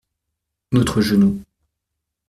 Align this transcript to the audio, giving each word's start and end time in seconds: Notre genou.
Notre 0.71 0.99
genou. 0.99 1.43